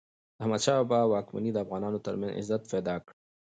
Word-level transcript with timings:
د 0.37 0.39
احمد 0.41 0.61
شاه 0.65 0.79
بابا 0.89 1.09
واکمني 1.13 1.51
د 1.53 1.57
افغانانو 1.65 2.03
ترمنځ 2.05 2.31
عزت 2.39 2.61
پیدا 2.73 2.95
کړ. 3.03 3.11